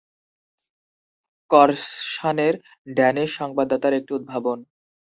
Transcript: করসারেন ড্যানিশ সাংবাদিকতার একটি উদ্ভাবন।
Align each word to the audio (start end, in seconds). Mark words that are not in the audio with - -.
করসারেন 1.51 2.55
ড্যানিশ 2.87 3.29
সাংবাদিকতার 3.37 3.93
একটি 3.93 4.11
উদ্ভাবন। 4.13 4.57